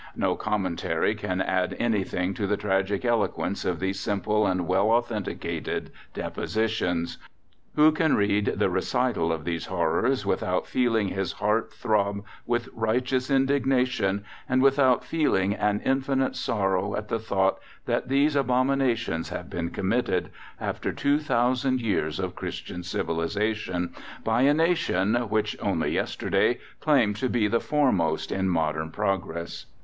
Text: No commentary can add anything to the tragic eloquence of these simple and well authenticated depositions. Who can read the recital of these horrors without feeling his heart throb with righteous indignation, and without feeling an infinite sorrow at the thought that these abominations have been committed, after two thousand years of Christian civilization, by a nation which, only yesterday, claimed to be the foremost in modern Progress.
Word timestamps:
No 0.15 0.35
commentary 0.35 1.13
can 1.13 1.41
add 1.41 1.77
anything 1.77 2.33
to 2.33 2.47
the 2.47 2.57
tragic 2.57 3.05
eloquence 3.05 3.63
of 3.65 3.79
these 3.79 3.99
simple 3.99 4.47
and 4.47 4.65
well 4.67 4.89
authenticated 4.89 5.91
depositions. 6.15 7.19
Who 7.75 7.91
can 7.91 8.15
read 8.15 8.53
the 8.57 8.71
recital 8.71 9.31
of 9.31 9.45
these 9.45 9.67
horrors 9.67 10.25
without 10.25 10.65
feeling 10.65 11.09
his 11.09 11.33
heart 11.33 11.71
throb 11.71 12.25
with 12.47 12.67
righteous 12.73 13.29
indignation, 13.29 14.25
and 14.49 14.63
without 14.63 15.03
feeling 15.05 15.53
an 15.53 15.81
infinite 15.85 16.35
sorrow 16.35 16.95
at 16.95 17.07
the 17.09 17.19
thought 17.19 17.59
that 17.85 18.07
these 18.07 18.35
abominations 18.35 19.29
have 19.29 19.51
been 19.51 19.69
committed, 19.69 20.31
after 20.59 20.91
two 20.91 21.19
thousand 21.19 21.79
years 21.79 22.19
of 22.19 22.33
Christian 22.33 22.81
civilization, 22.81 23.93
by 24.23 24.41
a 24.41 24.53
nation 24.55 25.13
which, 25.29 25.55
only 25.61 25.91
yesterday, 25.91 26.57
claimed 26.79 27.17
to 27.17 27.29
be 27.29 27.47
the 27.47 27.59
foremost 27.61 28.31
in 28.31 28.49
modern 28.49 28.89
Progress. 28.89 29.67